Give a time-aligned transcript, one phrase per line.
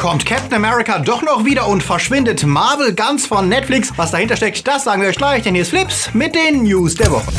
[0.00, 3.92] Kommt Captain America doch noch wieder und verschwindet Marvel ganz von Netflix?
[3.96, 6.94] Was dahinter steckt, das sagen wir euch gleich, denn hier ist Flips mit den News
[6.94, 7.30] der Woche.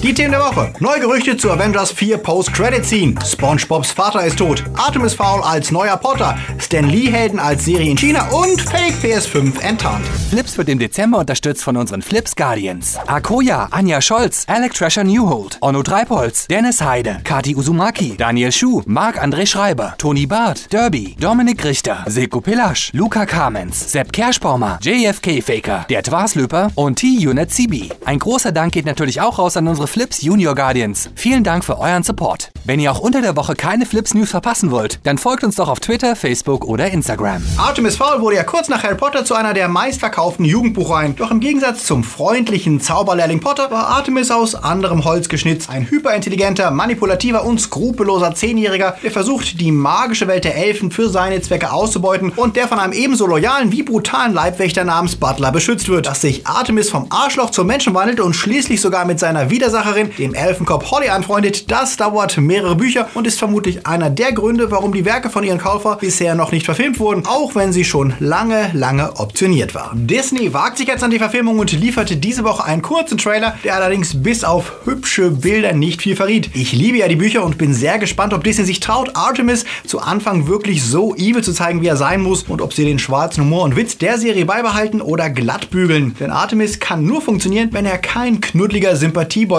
[0.00, 0.72] Die Themen der Woche.
[0.78, 3.16] Neue Gerüchte zu Avengers 4 Post-Credit-Scene.
[3.26, 4.62] SpongeBobs Vater ist tot.
[4.76, 6.38] Artemis Fowl als neuer Potter.
[6.60, 10.06] Stan Lee-Helden als Serie in China und Fake PS5 enttarnt.
[10.30, 12.96] Flips wird im Dezember unterstützt von unseren Flips Guardians.
[13.08, 19.46] Akoya, Anja Scholz, Alec Trasher Newhold, Onno Treipholz, Dennis Heide, Kati Uzumaki, Daniel Schuh, Marc-André
[19.46, 26.04] Schreiber, Toni Barth, Derby, Dominik Richter, Silko Pillasch, Luca Kamens, Sepp Kerschbaumer, JFK Faker, der
[26.04, 27.88] Twaslöper und T-Unit CB.
[28.04, 31.08] Ein großer Dank geht natürlich auch raus an unsere Flips Junior Guardians.
[31.14, 32.50] Vielen Dank für euren Support.
[32.64, 35.70] Wenn ihr auch unter der Woche keine Flips News verpassen wollt, dann folgt uns doch
[35.70, 37.42] auf Twitter, Facebook oder Instagram.
[37.56, 41.16] Artemis Fowl wurde ja kurz nach Harry Potter zu einer der meistverkauften Jugendbuchreihen.
[41.16, 45.70] Doch im Gegensatz zum freundlichen Zauberlehrling Potter war Artemis aus anderem Holz geschnitzt.
[45.70, 51.40] Ein hyperintelligenter, manipulativer und skrupelloser Zehnjähriger, der versucht, die magische Welt der Elfen für seine
[51.40, 56.06] Zwecke auszubeuten und der von einem ebenso loyalen wie brutalen Leibwächter namens Butler beschützt wird.
[56.06, 59.77] Dass sich Artemis vom Arschloch zum Menschen wandelt und schließlich sogar mit seiner Widersacherin,
[60.18, 64.92] dem Elfenkopf Holly, anfreundet, das dauert mehrere Bücher und ist vermutlich einer der Gründe, warum
[64.92, 68.70] die Werke von Ian Colfer bisher noch nicht verfilmt wurden, auch wenn sie schon lange,
[68.72, 70.06] lange optioniert waren.
[70.06, 73.76] Disney wagt sich jetzt an die Verfilmung und lieferte diese Woche einen kurzen Trailer, der
[73.76, 76.50] allerdings bis auf hübsche Bilder nicht viel verriet.
[76.54, 80.00] Ich liebe ja die Bücher und bin sehr gespannt, ob Disney sich traut, Artemis zu
[80.00, 83.44] Anfang wirklich so evil zu zeigen, wie er sein muss und ob sie den schwarzen
[83.44, 86.14] Humor und Witz der Serie beibehalten oder glatt bügeln.
[86.20, 88.96] Denn Artemis kann nur funktionieren, wenn er kein knuddeliger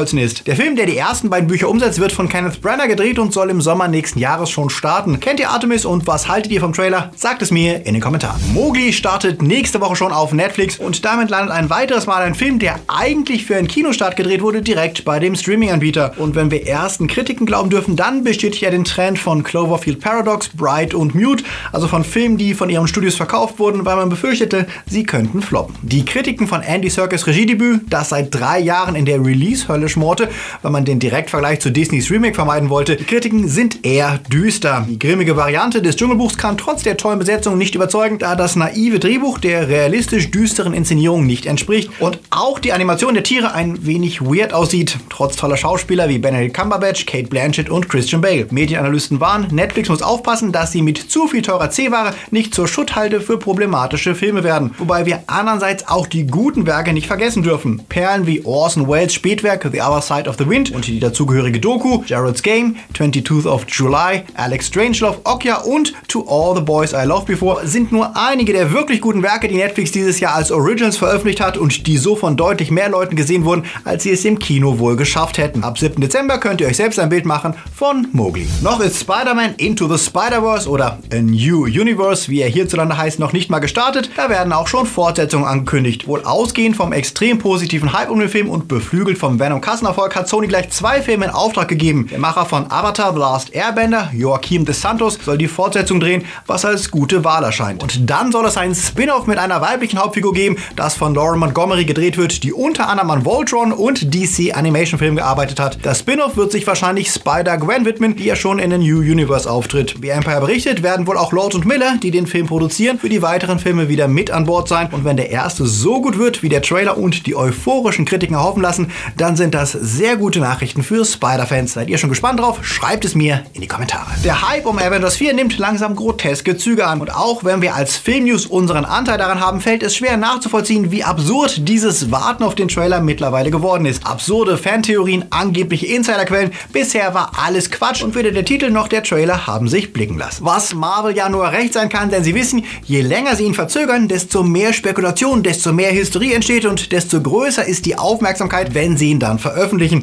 [0.09, 0.47] Sympathiebolzen ist.
[0.47, 3.49] Der Film, der die ersten beiden Bücher umsetzt, wird von Kenneth Branagh gedreht und soll
[3.49, 5.19] im Sommer nächsten Jahres schon starten.
[5.19, 7.11] Kennt ihr Artemis und was haltet ihr vom Trailer?
[7.15, 8.39] Sagt es mir in den Kommentaren.
[8.53, 12.59] Mowgli startet nächste Woche schon auf Netflix und damit landet ein weiteres Mal ein Film,
[12.59, 16.13] der eigentlich für einen Kinostart gedreht wurde, direkt bei dem Streaming-Anbieter.
[16.17, 20.49] Und wenn wir ersten Kritiken glauben dürfen, dann bestätigt er den Trend von Cloverfield Paradox,
[20.49, 24.67] Bright und Mute, also von Filmen, die von ihren Studios verkauft wurden, weil man befürchtete,
[24.87, 25.75] sie könnten floppen.
[25.81, 30.29] Die Kritiken von Andy Serkis Regiedebüt, das seit drei Jahren in der Release-Hölle schmorte,
[30.61, 34.85] weil man den Direktvergleich zu Disneys Remake vermeiden wollte, die Kritiken sind eher düster.
[34.89, 38.99] Die grimmige Variante des Dschungelbuchs kann trotz der tollen Besetzung nicht überzeugen, da das naive
[38.99, 44.21] Drehbuch der realistisch düsteren Inszenierung nicht entspricht und auch die Animation der Tiere ein wenig
[44.21, 48.47] weird aussieht, trotz toller Schauspieler wie Benedict Cumberbatch, Kate Blanchett und Christian Bale.
[48.49, 53.19] Medienanalysten warnen, Netflix muss aufpassen, dass sie mit zu viel teurer C-Ware nicht zur Schutthalde
[53.19, 54.71] für problematische Filme werden.
[54.77, 57.83] Wobei wir andererseits auch die guten Werke nicht vergessen dürfen.
[57.89, 62.03] Perlen wie Orson Welles Spätwerk The Other Side of the Wind und die dazugehörige Doku,
[62.05, 67.25] Jared's Game, 22th of July, Alex Strangelove, Okja und To All the Boys I Loved
[67.25, 71.41] Before sind nur einige der wirklich guten Werke, die Netflix dieses Jahr als Originals veröffentlicht
[71.41, 74.79] hat und die so von deutlich mehr Leuten gesehen wurden, als sie es im Kino
[74.79, 75.63] wohl geschafft hätten.
[75.63, 75.99] Ab 7.
[76.01, 78.47] Dezember könnt ihr euch selbst ein Bild machen von Mowgli.
[78.61, 83.33] Noch ist Spider-Man Into the Spider-Verse oder A New Universe, wie er hierzulande heißt, noch
[83.33, 84.11] nicht mal gestartet.
[84.15, 86.07] Da werden auch schon Fortsetzungen angekündigt.
[86.07, 89.39] Wohl ausgehend vom extrem positiven Hype um den Film und beflügelt vom
[89.79, 92.07] Venom-Kassenerfolg hat Sony gleich zwei Filme in Auftrag gegeben.
[92.11, 96.65] Der Macher von Avatar The Last Airbender, Joachim de Santos, soll die Fortsetzung drehen, was
[96.65, 97.81] als gute Wahl erscheint.
[97.81, 101.85] Und dann soll es einen Spin-off mit einer weiblichen Hauptfigur geben, das von Lauren Montgomery
[101.85, 105.79] gedreht wird, die unter anderem an Voltron und DC Animation Film gearbeitet hat.
[105.83, 110.01] Das Spin-off wird sich wahrscheinlich Spider-Gwen widmen, die ja schon in den New Universe auftritt.
[110.01, 113.21] Wie Empire berichtet, werden wohl auch Lord und Miller, die den Film produzieren, für die
[113.21, 114.89] weiteren Filme wieder mit an Bord sein.
[114.91, 118.61] Und wenn der erste so gut wird, wie der Trailer und die euphorischen Kritiken erhoffen
[118.61, 121.73] lassen, dann sind das sehr gute Nachrichten für Spider-Fans.
[121.73, 122.59] Seid ihr schon gespannt drauf?
[122.63, 124.11] Schreibt es mir in die Kommentare.
[124.23, 127.01] Der Hype um Avengers 4 nimmt langsam groteske Züge an.
[127.01, 131.03] Und auch wenn wir als Filmnews unseren Anteil daran haben, fällt es schwer nachzuvollziehen, wie
[131.03, 134.05] absurd dieses Warten auf den Trailer mittlerweile geworden ist.
[134.05, 136.51] Absurde Fantheorien, angebliche Insiderquellen.
[136.71, 140.45] Bisher war alles Quatsch und weder der Titel noch der Trailer haben sich blicken lassen.
[140.45, 144.07] Was Marvel ja nur recht sein kann, denn sie wissen, je länger sie ihn verzögern,
[144.07, 149.11] desto mehr Spekulation, desto mehr Hysterie entsteht und desto größer ist die Aufmerksamkeit, wenn sie
[149.11, 149.48] ihn dann veröffentlichen.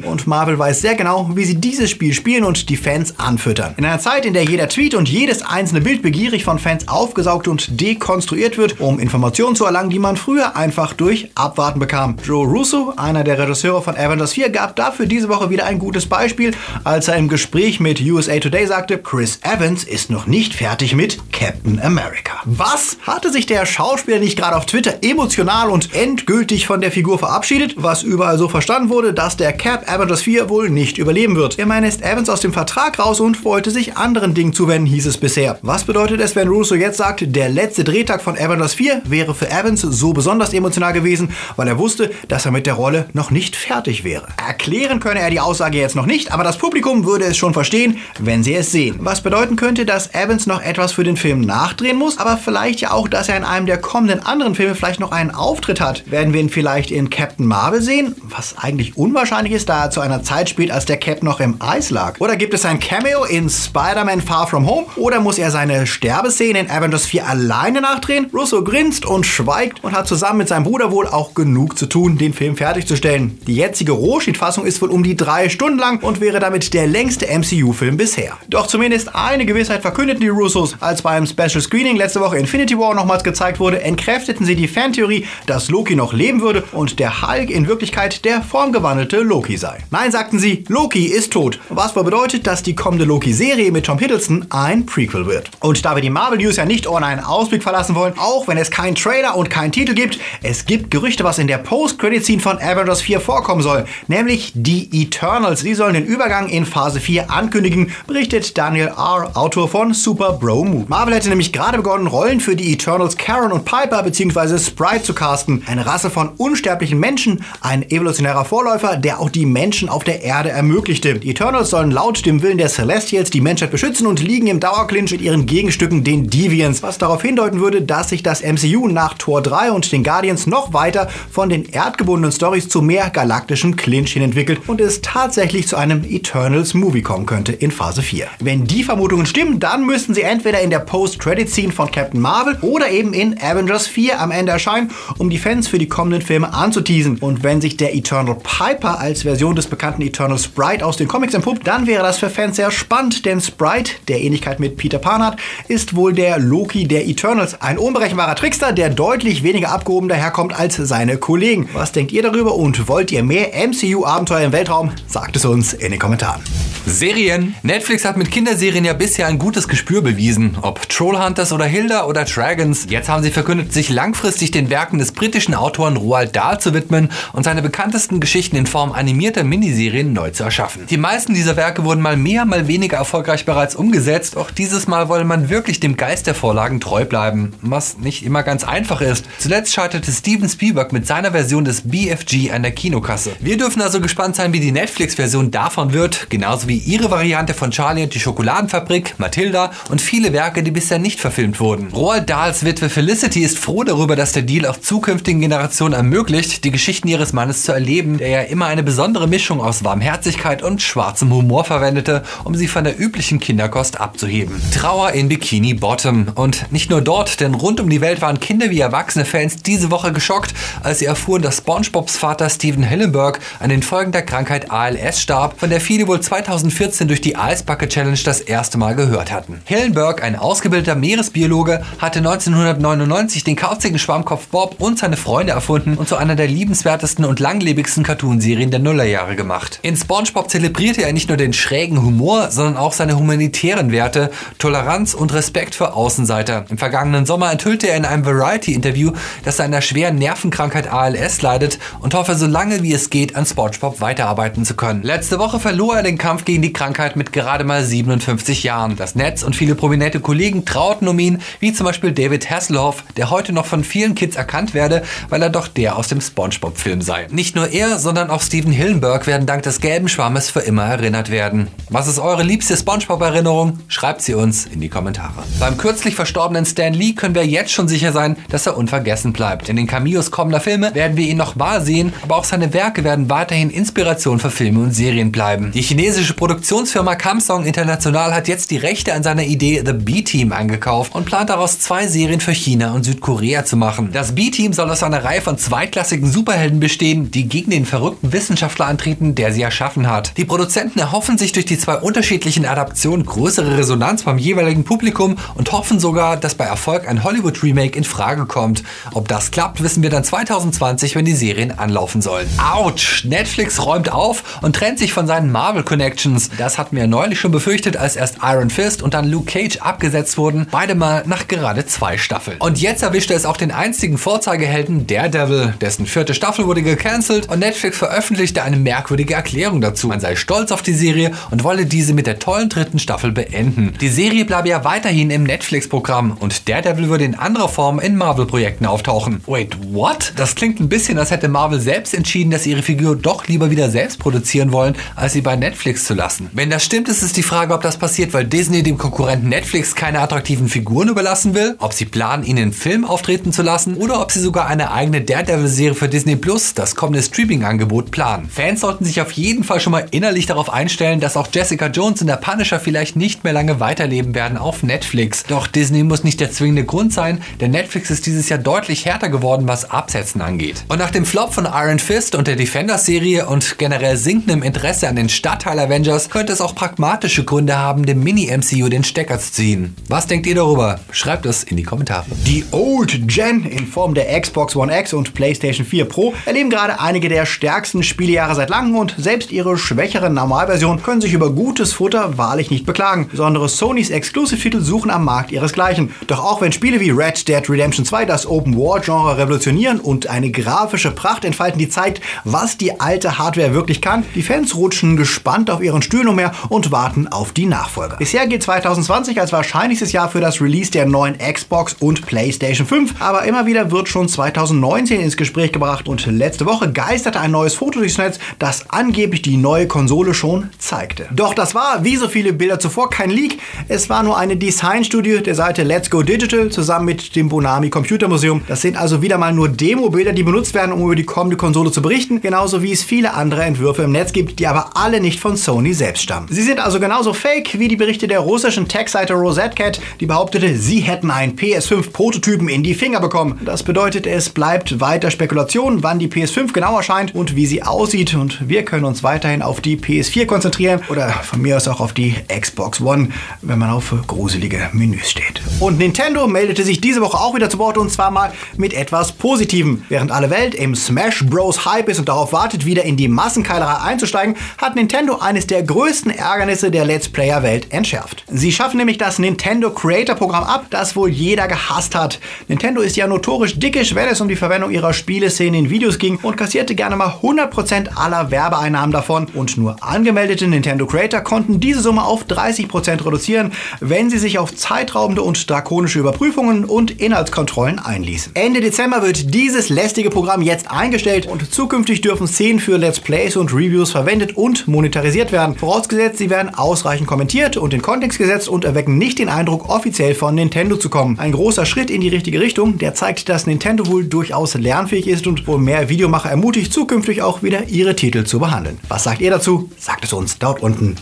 [0.03, 3.73] Und Marvel weiß sehr genau, wie sie dieses Spiel spielen und die Fans anfüttern.
[3.77, 7.47] In einer Zeit, in der jeder Tweet und jedes einzelne Bild begierig von Fans aufgesaugt
[7.47, 12.17] und dekonstruiert wird, um Informationen zu erlangen, die man früher einfach durch Abwarten bekam.
[12.23, 16.05] Joe Russo, einer der Regisseure von Avengers 4, gab dafür diese Woche wieder ein gutes
[16.05, 16.51] Beispiel,
[16.83, 21.17] als er im Gespräch mit USA Today sagte, Chris Evans ist noch nicht fertig mit
[21.31, 22.33] Captain America.
[22.45, 22.97] Was?
[23.03, 27.75] Hatte sich der Schauspieler nicht gerade auf Twitter emotional und endgültig von der Figur verabschiedet,
[27.77, 31.59] was überall so verstanden wurde, dass der Cap Avengers 4 wohl nicht überleben wird.
[31.59, 35.17] Immerhin ist Evans aus dem Vertrag raus und wollte sich anderen Dingen zuwenden, hieß es
[35.17, 35.59] bisher.
[35.61, 39.49] Was bedeutet es, wenn Russo jetzt sagt, der letzte Drehtag von Avengers 4 wäre für
[39.49, 43.55] Evans so besonders emotional gewesen, weil er wusste, dass er mit der Rolle noch nicht
[43.55, 44.27] fertig wäre.
[44.37, 47.99] Erklären könne er die Aussage jetzt noch nicht, aber das Publikum würde es schon verstehen,
[48.19, 48.97] wenn sie es sehen.
[48.99, 52.91] Was bedeuten könnte, dass Evans noch etwas für den Film nachdrehen muss, aber vielleicht ja
[52.91, 56.09] auch, dass er in einem der kommenden anderen Filme vielleicht noch einen Auftritt hat.
[56.09, 59.99] Werden wir ihn vielleicht in Captain Marvel sehen, was eigentlich unwahrscheinlich ist, da er zu
[59.99, 62.19] einer Zeit spielt, als der Cap noch im Eis lag.
[62.19, 64.87] Oder gibt es ein Cameo in Spider-Man Far From Home?
[64.95, 68.29] Oder muss er seine Sterbeszene in Avengers 4 alleine nachdrehen?
[68.33, 72.17] Russo grinst und schweigt und hat zusammen mit seinem Bruder wohl auch genug zu tun,
[72.17, 73.37] den Film fertigzustellen.
[73.47, 77.27] Die jetzige Rohschnittfassung ist wohl um die drei Stunden lang und wäre damit der längste
[77.27, 78.37] MCU-Film bisher.
[78.47, 82.95] Doch zumindest eine Gewissheit verkündeten die Russos, als beim Special Screening letzte Woche Infinity War
[82.95, 87.49] nochmals gezeigt wurde, entkräfteten sie die Fantheorie, dass Loki noch leben würde und der Hulk
[87.49, 89.79] in Wirklichkeit der formgewandelte Loki sei.
[89.91, 91.59] Nein, sagten sie, Loki ist tot.
[91.69, 95.51] Was wohl bedeutet, dass die kommende Loki-Serie mit Tom Hiddleston ein Prequel wird.
[95.59, 98.57] Und da wir die Marvel News ja nicht ohne einen Ausblick verlassen wollen, auch wenn
[98.57, 102.57] es keinen Trailer und keinen Titel gibt, es gibt Gerüchte, was in der Post-Credit-Scene von
[102.57, 105.63] Avengers 4 vorkommen soll, nämlich die Eternals.
[105.63, 110.65] Die sollen den Übergang in Phase 4 ankündigen, berichtet Daniel R., Autor von Super Bro
[110.65, 110.85] Move.
[110.87, 114.57] Marvel hätte nämlich gerade begonnen, Rollen für die Eternals Karen und Piper bzw.
[114.59, 115.63] Sprite zu casten.
[115.67, 120.49] Eine Rasse von unsterblichen Menschen, ein evolutionärer Vorläufer, der auch die Menschen auf der Erde
[120.49, 121.17] ermöglichte.
[121.17, 125.13] Die Eternals sollen laut dem Willen der Celestials die Menschheit beschützen und liegen im Dauerclinch
[125.13, 129.41] mit ihren Gegenstücken, den Deviants, was darauf hindeuten würde, dass sich das MCU nach Tor
[129.41, 134.23] 3 und den Guardians noch weiter von den erdgebundenen Stories zu mehr galaktischem Clinch hin
[134.23, 138.27] entwickelt und es tatsächlich zu einem Eternals Movie kommen könnte in Phase 4.
[138.41, 142.89] Wenn die Vermutungen stimmen, dann müssten sie entweder in der Post-Credit-Scene von Captain Marvel oder
[142.89, 147.19] eben in Avengers 4 am Ende erscheinen, um die Fans für die kommenden Filme anzuteasen.
[147.19, 151.33] Und wenn sich der Eternal Piper als Version des bekannten Eternal Sprite aus den Comics
[151.33, 155.23] entpuppt, dann wäre das für Fans sehr spannend, denn Sprite, der Ähnlichkeit mit Peter Pan
[155.23, 157.61] hat, ist wohl der Loki der Eternals.
[157.61, 161.69] Ein unberechenbarer Trickster, der deutlich weniger abgehoben daherkommt als seine Kollegen.
[161.73, 164.91] Was denkt ihr darüber und wollt ihr mehr MCU-Abenteuer im Weltraum?
[165.07, 166.41] Sagt es uns in den Kommentaren.
[166.87, 167.53] Serien.
[167.63, 170.57] Netflix hat mit Kinderserien ja bisher ein gutes Gespür bewiesen.
[170.61, 172.87] Ob Trollhunters oder Hilda oder Dragons.
[172.89, 177.09] Jetzt haben sie verkündet, sich langfristig den Werken des britischen Autoren Roald Dahl zu widmen
[177.33, 180.85] und seine bekanntesten Geschichten in Form animierter Miniserien neu zu erschaffen.
[180.89, 184.37] Die meisten dieser Werke wurden mal mehr, mal weniger erfolgreich bereits umgesetzt.
[184.37, 187.53] Auch dieses Mal wolle man wirklich dem Geist der Vorlagen treu bleiben.
[187.61, 189.25] Was nicht immer ganz einfach ist.
[189.39, 193.31] Zuletzt scheiterte Steven Spielberg mit seiner Version des BFG an der Kinokasse.
[193.39, 197.71] Wir dürfen also gespannt sein, wie die Netflix-Version davon wird, genauso wie ihre Variante von
[197.71, 201.87] Charlie und die Schokoladenfabrik, Matilda und viele Werke, die bisher nicht verfilmt wurden.
[201.93, 206.71] Roald Dahls Witwe Felicity ist froh darüber, dass der Deal auch zukünftigen Generationen ermöglicht, die
[206.71, 211.33] Geschichten ihres Mannes zu erleben, der ja immer eine besondere Mischung aus Warmherzigkeit und schwarzem
[211.33, 214.61] Humor verwendete, um sie von der üblichen Kinderkost abzuheben.
[214.71, 216.27] Trauer in Bikini Bottom.
[216.35, 219.89] Und nicht nur dort, denn rund um die Welt waren Kinder wie erwachsene Fans diese
[219.89, 220.53] Woche geschockt,
[220.83, 225.59] als sie erfuhren, dass SpongeBobs Vater Steven Hillenburg an den Folgen der Krankheit ALS starb,
[225.59, 227.35] von der viele wohl 2014 durch die
[227.65, 229.59] Bucket Challenge das erste Mal gehört hatten.
[229.65, 236.07] Hillenburg, ein ausgebildeter Meeresbiologe, hatte 1999 den kauzigen Schwammkopf Bob und seine Freunde erfunden und
[236.07, 239.79] zu einer der liebenswertesten und langlebigsten Cartoonserien der Nullerjahre gemacht.
[239.83, 245.13] In SpongeBob zelebrierte er nicht nur den schrägen Humor, sondern auch seine humanitären Werte, Toleranz
[245.13, 246.65] und Respekt für Außenseiter.
[246.69, 249.11] Im vergangenen Sommer enthüllte er in einem Variety-Interview,
[249.45, 253.45] dass er der schweren Nervenkrankheit ALS leidet und hoffe, so lange wie es geht, an
[253.45, 255.03] SpongeBob weiterarbeiten zu können.
[255.03, 258.95] Letzte Woche verlor er den Kampf gegen die Krankheit mit gerade mal 57 Jahren.
[258.95, 263.29] Das Netz und viele prominente Kollegen trauten um ihn, wie zum Beispiel David Hasselhoff, der
[263.29, 267.27] heute noch von vielen Kids erkannt werde, weil er doch der aus dem SpongeBob-Film sei.
[267.29, 271.29] Nicht nur er, sondern auch Steven Hillenburg werden dank des gelben Schwammes für immer erinnert
[271.29, 271.67] werden.
[271.89, 273.79] Was ist eure liebste SpongeBob-Erinnerung?
[273.87, 275.43] Schreibt sie uns in die Kommentare.
[275.59, 279.69] Beim kürzlich verstorbenen Stan Lee können wir jetzt schon sicher sein, dass er unvergessen bleibt.
[279.69, 283.03] In den Cameos kommender Filme werden wir ihn noch mal sehen, aber auch seine Werke
[283.03, 285.71] werden weiterhin Inspiration für Filme und Serien bleiben.
[285.73, 291.13] Die chinesische Produktionsfirma Samsung International hat jetzt die Rechte an seiner Idee The B-Team angekauft
[291.13, 294.09] und plant daraus zwei Serien für China und Südkorea zu machen.
[294.11, 298.85] Das B-Team soll aus einer Reihe von zweitklassigen Superhelden bestehen, die gegen den verrückten Wissenschaftler
[298.85, 300.37] antreten, der sie erschaffen hat.
[300.37, 305.71] Die Produzenten erhoffen sich durch die zwei unterschiedlichen Adaptionen größere Resonanz beim jeweiligen Publikum und
[305.71, 308.83] hoffen sogar, dass bei Erfolg ein Hollywood-Remake in Frage kommt.
[309.13, 312.47] Ob das klappt, wissen wir dann 2020, wenn die Serien anlaufen sollen.
[312.73, 313.25] Autsch!
[313.25, 316.49] Netflix räumt auf und trennt sich von seinen Marvel Connections Productions.
[316.57, 320.37] Das hatten wir neulich schon befürchtet, als erst Iron Fist und dann Luke Cage abgesetzt
[320.37, 322.57] wurden, beide mal nach gerade zwei Staffeln.
[322.59, 327.59] Und jetzt erwischte es auch den einzigen Vorzeigehelden, Daredevil, dessen vierte Staffel wurde gecancelt und
[327.59, 327.97] Netflix
[328.27, 330.09] veröffentlichte eine merkwürdige Erklärung dazu.
[330.09, 333.93] Man sei stolz auf die Serie und wolle diese mit der tollen dritten Staffel beenden.
[334.01, 338.85] Die Serie bleibe ja weiterhin im Netflix-Programm und Daredevil würde in anderer Form in Marvel-Projekten
[338.85, 339.41] auftauchen.
[339.47, 340.33] Wait, what?
[340.35, 343.89] Das klingt ein bisschen, als hätte Marvel selbst entschieden, dass ihre Figur doch lieber wieder
[343.89, 346.49] selbst produzieren wollen, als sie bei Netflix zu lassen.
[346.51, 349.95] Wenn das stimmt, ist es die Frage, ob das passiert, weil Disney dem Konkurrenten Netflix
[349.95, 354.21] keine attraktiven Figuren überlassen will, ob sie planen, ihn in Film auftreten zu lassen oder
[354.21, 358.49] ob sie sogar eine eigene Daredevil-Serie für Disney Plus, das kommende Streaming-Angebot, planen.
[358.49, 362.19] Fans sollten sich auf jeden Fall schon mal innerlich darauf einstellen, dass auch Jessica Jones
[362.21, 365.43] und der Punisher vielleicht nicht mehr lange weiterleben werden auf Netflix.
[365.43, 369.29] Doch Disney muss nicht der zwingende Grund sein, denn Netflix ist dieses Jahr deutlich härter
[369.29, 370.83] geworden, was Absetzen angeht.
[370.87, 375.15] Und nach dem Flop von Iron Fist und der Defenders-Serie und generell sinkendem Interesse an
[375.15, 379.95] den Stadtteil-Avengers könnte es auch pragmatische Gründe haben, dem Mini-MCU den Stecker zu ziehen.
[380.07, 380.99] Was denkt ihr darüber?
[381.11, 382.25] Schreibt es in die Kommentare.
[382.47, 386.99] Die Old Gen in Form der Xbox One X und PlayStation 4 Pro erleben gerade
[386.99, 391.93] einige der stärksten Spielejahre seit langem und selbst ihre schwächeren Normalversionen können sich über gutes
[391.93, 393.27] Futter wahrlich nicht beklagen.
[393.29, 396.13] Besondere Sonys Exclusive-Titel suchen am Markt ihresgleichen.
[396.27, 401.11] Doch auch wenn Spiele wie Red Dead Redemption 2 das Open-War-Genre revolutionieren und eine grafische
[401.11, 405.81] Pracht entfalten, die zeigt, was die alte Hardware wirklich kann, die Fans rutschen gespannt auf
[405.81, 408.17] ihren Stühlen umher und warten auf die Nachfolger.
[408.17, 413.15] Bisher gilt 2020 als wahrscheinlichstes Jahr für das Release der neuen Xbox und PlayStation 5,
[413.19, 417.75] aber immer wieder wird schon 2019 ins Gespräch gebracht und letzte Woche geisterte ein neues
[417.75, 421.27] Foto durchs Netz, das angeblich die neue Konsole schon zeigte.
[421.31, 423.59] Doch das war, wie so viele Bilder zuvor, kein Leak.
[423.87, 428.27] Es war nur eine Designstudie der Seite Let's Go Digital zusammen mit dem Bonami Computer
[428.27, 428.61] Museum.
[428.67, 431.91] Das sind also wieder mal nur Demo-Bilder, die benutzt werden, um über die kommende Konsole
[431.91, 435.39] zu berichten, genauso wie es viele andere Entwürfe im Netz gibt, die aber alle nicht
[435.39, 436.47] von Sony selbst stammen.
[436.49, 440.99] Sie sind also genauso fake wie die Berichte der russischen Tech-Seite RosetteCat, die behauptete, sie
[440.99, 443.59] hätten einen PS5-Prototypen in die Finger bekommen.
[443.65, 448.33] Das bedeutet, es bleibt weiter Spekulation, wann die PS5 genau erscheint und wie sie aussieht
[448.35, 452.13] und wir können uns weiterhin auf die PS4 konzentrieren oder von mir aus auch auf
[452.13, 453.29] die Xbox One,
[453.61, 455.61] wenn man auf gruselige Menüs steht.
[455.79, 459.31] Und Nintendo meldete sich diese Woche auch wieder zu Wort und zwar mal mit etwas
[459.31, 460.03] Positivem.
[460.09, 461.85] Während alle Welt im Smash Bros.
[461.85, 466.31] Hype ist und darauf wartet, wieder in die Massenkeilerei einzusteigen, hat Nintendo eines der größten
[466.31, 468.43] Ärgernisse der Let's Player Welt entschärft.
[468.47, 472.39] Sie schaffen nämlich das Nintendo Creator Programm ab, das wohl jeder gehasst hat.
[472.67, 476.37] Nintendo ist ja notorisch dickisch, wenn es um die Verwendung ihrer Spieleszenen in Videos ging
[476.41, 477.76] und kassierte gerne mal 100%
[478.15, 484.29] aller Werbeeinnahmen davon und nur angemeldete Nintendo Creator konnten diese Summe auf 30% reduzieren, wenn
[484.29, 488.53] sie sich auf zeitraubende und drakonische Überprüfungen und Inhaltskontrollen einließen.
[488.55, 493.55] Ende Dezember wird dieses lästige Programm jetzt eingestellt und zukünftig dürfen Szenen für Let's Plays
[493.55, 495.75] und Reviews verwendet und monetarisiert werden.
[495.75, 500.33] Vorausgesetzt, sie werden ausreichend kommentiert und in Kontext gesetzt und erwecken nicht den Eindruck, offiziell
[500.33, 501.37] von Nintendo zu kommen.
[501.37, 505.47] Ein großer Schritt in die richtige Richtung, der zeigt, dass Nintendo wohl durchaus lernfähig ist
[505.47, 508.99] und wohl mehr Videomacher ermutigt, zukünftig auch wieder ihre Titel zu behandeln.
[509.07, 509.89] Was sagt ihr dazu?
[509.97, 511.15] Sagt es uns dort unten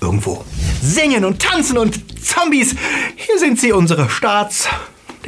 [0.00, 0.44] irgendwo.
[0.82, 2.74] Singen und tanzen und Zombies.
[3.16, 4.68] Hier sind sie, unsere Starts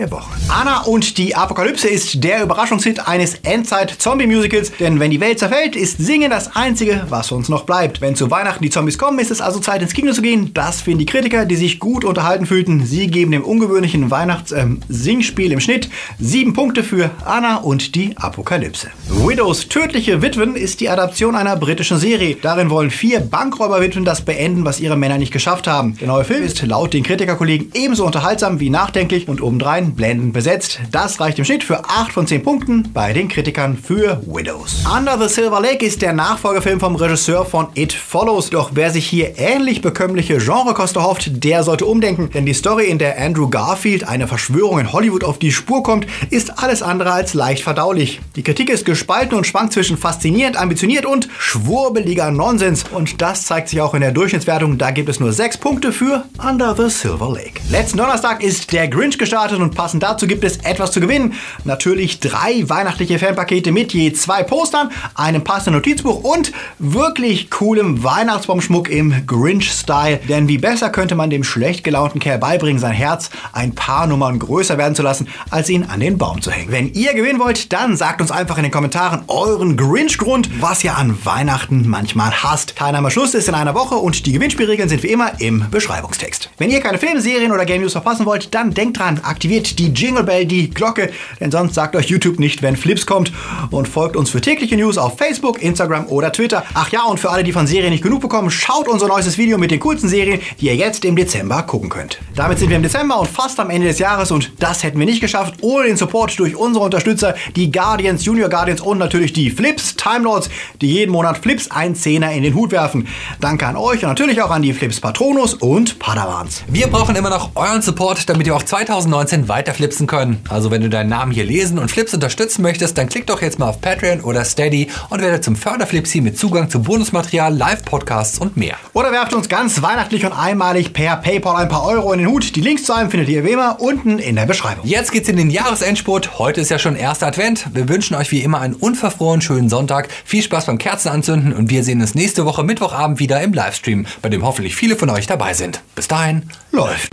[0.00, 0.30] der Woche.
[0.49, 5.99] Anna und die Apokalypse ist der Überraschungshit eines Endzeit-Zombie-Musicals, denn wenn die Welt zerfällt, ist
[5.99, 8.00] Singen das Einzige, was uns noch bleibt.
[8.00, 10.52] Wenn zu Weihnachten die Zombies kommen, ist es also Zeit ins Kino zu gehen.
[10.54, 12.87] Das finden die Kritiker, die sich gut unterhalten fühlten.
[12.87, 18.88] Sie geben dem ungewöhnlichen Weihnachts-Singspiel ähm, im Schnitt sieben Punkte für Anna und die Apokalypse.
[19.09, 22.37] Widows tödliche Witwen ist die Adaption einer britischen Serie.
[22.40, 25.99] Darin wollen vier Bankräuberwitwen das beenden, was ihre Männer nicht geschafft haben.
[25.99, 30.80] Der neue Film ist laut den Kritikerkollegen ebenso unterhaltsam wie nachdenklich und obendrein blendend besetzt.
[30.90, 34.85] Das reicht im Schnitt für 8 von 10 Punkten bei den Kritikern für Widows.
[34.97, 38.50] Under the Silver Lake ist der Nachfolgefilm vom Regisseur von It Follows.
[38.50, 42.30] Doch wer sich hier ähnlich bekömmliche Genrekoste hofft, der sollte umdenken.
[42.32, 46.06] Denn die Story, in der Andrew Garfield eine Verschwörung in Hollywood auf die Spur kommt,
[46.30, 48.20] ist alles andere als leicht verdaulich.
[48.37, 52.85] Die Kritik ist gespalten und schwankt zwischen faszinierend, ambitioniert und schwurbeliger Nonsens.
[52.90, 54.78] Und das zeigt sich auch in der Durchschnittswertung.
[54.78, 57.61] Da gibt es nur 6 Punkte für Under the Silver Lake.
[57.70, 61.33] Letzten Donnerstag ist der Grinch gestartet und passend dazu gibt es etwas zu gewinnen.
[61.65, 68.91] Natürlich drei weihnachtliche Fanpakete mit je zwei Postern, einem passenden Notizbuch und wirklich coolem Weihnachtsbaumschmuck
[68.91, 70.19] im Grinch-Style.
[70.29, 74.39] Denn wie besser könnte man dem schlecht gelaunten Kerl beibringen, sein Herz ein paar Nummern
[74.39, 76.71] größer werden zu lassen, als ihn an den Baum zu hängen.
[76.71, 80.95] Wenn ihr gewinnen wollt, dann sagt uns einfach in den Kommentaren euren Grinch-Grund, was ihr
[80.95, 82.77] an Weihnachten manchmal hasst.
[82.77, 86.51] Teilnahmeschluss ist in einer Woche und die Gewinnspielregeln sind wie immer im Beschreibungstext.
[86.59, 89.79] Wenn ihr keine Filme, Serien oder Game News verpassen wollt, dann denkt dran, aktiviert aktiviert
[89.79, 93.33] die Jingle Bell, die Glocke, denn sonst sagt euch YouTube nicht, wenn Flips kommt.
[93.71, 96.64] Und folgt uns für tägliche News auf Facebook, Instagram oder Twitter.
[96.75, 99.59] Ach ja, und für alle, die von Serien nicht genug bekommen, schaut unser neuestes Video
[99.59, 102.19] mit den coolsten Serien, die ihr jetzt im Dezember gucken könnt.
[102.35, 105.07] Damit sind wir im Dezember und fast am Ende des Jahres und das hätten wir
[105.07, 109.50] nicht geschafft ohne den Support durch unsere Unterstützer, die Guardians, Junior Guardians und natürlich die
[109.50, 110.49] Flips Timelords,
[110.81, 113.07] die jeden Monat Flips ein Zehner in den Hut werfen.
[113.40, 116.64] Danke an euch und natürlich auch an die Flips Patronus und Padawans.
[116.69, 120.40] Wir brauchen immer noch euren Support, damit wir auch 2019 weiter flipsen können.
[120.49, 123.59] Also wenn du deinen Namen hier lesen und Flips unterstützen möchtest, dann klick doch jetzt
[123.59, 128.57] mal auf Patreon oder Steady und werde zum Förderflipsi mit Zugang zu Bonusmaterial, Live-Podcasts und
[128.57, 128.76] mehr.
[128.95, 132.54] Oder werft uns ganz weihnachtlich und einmalig per PayPal ein paar Euro in den Hut.
[132.54, 134.87] Die Links zu einem findet ihr wie immer unten in der Beschreibung.
[134.87, 136.38] Jetzt geht's in den Jahresendspurt.
[136.38, 137.66] Heute ist ja schon erster Advent.
[137.75, 140.09] Wir wünschen euch wie immer einen unverfroren schönen Sonntag.
[140.25, 144.28] Viel Spaß beim Kerzenanzünden und wir sehen uns nächste Woche Mittwochabend wieder im Livestream, bei
[144.28, 145.83] dem hoffentlich viele von euch dabei sind.
[145.97, 147.11] Bis dahin, läuft.